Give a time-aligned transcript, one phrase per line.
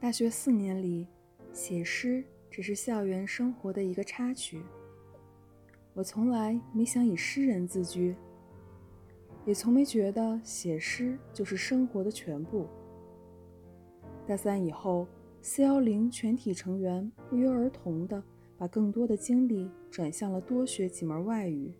[0.00, 1.06] 大学四年里，
[1.52, 4.62] 写诗只是校园生活的一个插曲。
[5.94, 8.14] 我从来没想以诗人自居，
[9.46, 12.66] 也从没觉得写诗就是生活的全部。
[14.26, 15.06] 大三以后，
[15.40, 18.22] 四幺零全体成员不约而同地
[18.58, 21.72] 把更多的精力转向了多学几门外语。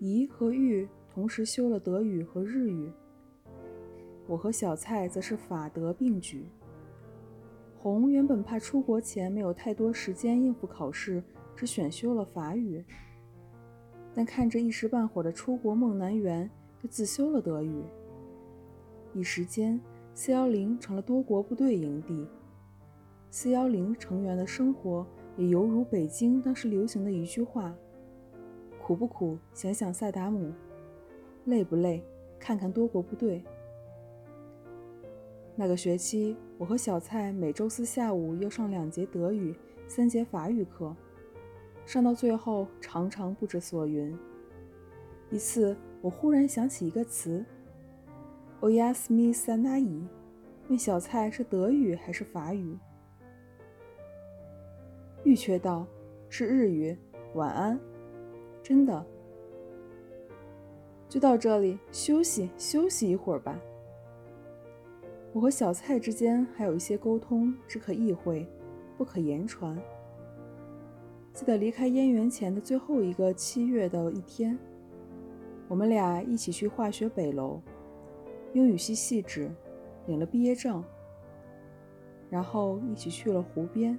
[0.00, 2.92] 怡和玉同时修了德语和日语，
[4.26, 6.44] 我和小蔡则是法德并举。
[7.92, 11.22] 红原本怕出国前没有太多时间应付考试，
[11.54, 12.82] 只选修了法语。
[14.14, 16.48] 但看着一时半会儿的出国梦难圆，
[16.80, 17.84] 又自修了德语。
[19.12, 19.78] 一时间，
[20.14, 22.26] 四幺零成了多国部队营地。
[23.30, 25.06] 四幺零成员的生活
[25.36, 27.74] 也犹如北京当时流行的一句话
[28.80, 29.36] ：“苦不苦？
[29.52, 30.50] 想想萨达姆；
[31.44, 32.02] 累不累？
[32.38, 33.44] 看看多国部队。”
[35.56, 39.54] 那个学期，我和小蔡每周四下午要上两节德语、
[39.86, 40.94] 三节法语课，
[41.86, 44.16] 上到最后常常不知所云。
[45.30, 47.44] 一次，我忽然想起一个词
[48.60, 50.08] o y a s m i s a n a i
[50.68, 52.76] 问小蔡是德语还是法语。
[55.22, 55.86] 玉缺道
[56.28, 56.96] ：“是日语，
[57.34, 57.78] 晚安。”
[58.60, 59.06] 真的。
[61.08, 63.56] 就到这里，休息休息一会儿吧。
[65.34, 68.48] 我和小蔡之间还有一些沟通，只可意会，
[68.96, 69.76] 不可言传。
[71.32, 74.56] 记得离开燕园前的最后一个七月的一天，
[75.66, 77.60] 我们俩一起去化学北楼，
[78.52, 79.50] 英语系系址，
[80.06, 80.84] 领了毕业证，
[82.30, 83.98] 然后一起去了湖边，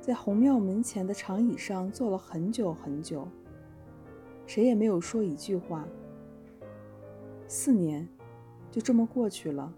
[0.00, 3.28] 在红庙门前的长椅上坐了很久很久，
[4.46, 5.86] 谁也没有说一句话。
[7.46, 8.08] 四年，
[8.70, 9.70] 就这么过去了。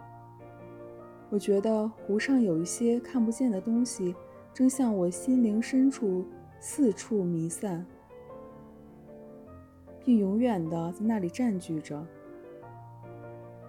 [1.30, 4.14] 我觉得湖上有一些看不见的东西，
[4.52, 6.24] 正向我心灵深处
[6.58, 7.86] 四处弥散，
[10.04, 12.04] 并永远的在那里占据着。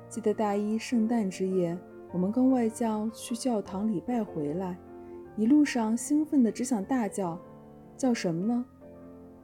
[0.09, 1.77] 记得大一圣诞之夜，
[2.11, 4.75] 我们跟外教去教堂礼拜回来，
[5.37, 7.39] 一路上兴奋的只想大叫
[7.95, 8.65] ：“叫什么呢？”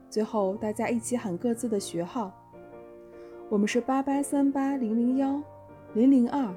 [0.10, 2.34] 最后大家一起喊各自的学号
[3.48, 5.40] ：“我们是八八三八零零幺
[5.94, 6.52] 零零二。”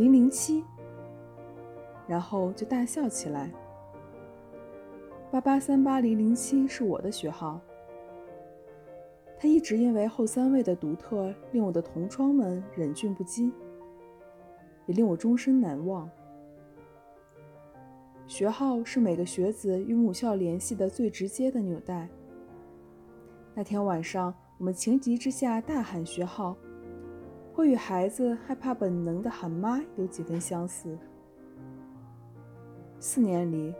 [0.00, 0.64] 零零七，
[2.06, 3.52] 然后就大笑起来。
[5.30, 7.60] 八八三八零零七是我的学号，
[9.38, 13.52] 他一直因为后三位的独特，令我的同窗们忍俊不禁，
[14.86, 16.08] 也令我终身难忘。
[18.26, 22.08] 学号是每个学子与母校联系的最直接的纽带。
[23.54, 26.56] 那天晚上，我们情急之下大喊学号。
[27.60, 30.96] 会与孩子害怕本能的喊妈有几分相似。
[32.98, 33.74] 四年里，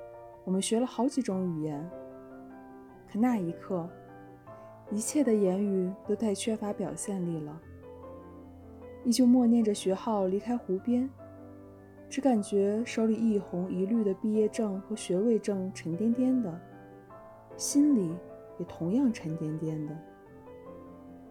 [0.45, 1.91] 我们学了好几种语言，
[3.11, 3.89] 可那一刻，
[4.91, 7.59] 一切的言语都太缺乏表现力了。
[9.03, 11.09] 依旧默念着学号离开湖边，
[12.07, 16.61] 只感觉手里一红一绿的毕业证和学位证沉甸甸的，
[17.57, 18.15] 心里
[18.59, 19.97] 也同样沉甸甸的。